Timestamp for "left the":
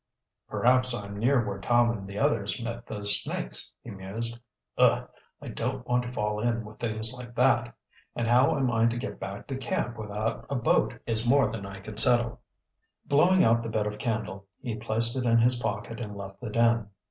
16.17-16.49